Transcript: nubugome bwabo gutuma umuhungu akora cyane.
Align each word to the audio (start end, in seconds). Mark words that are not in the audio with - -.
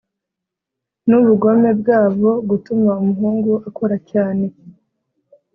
nubugome 1.07 1.69
bwabo 1.79 2.31
gutuma 2.49 2.91
umuhungu 3.01 3.51
akora 3.67 3.95
cyane. 4.11 4.45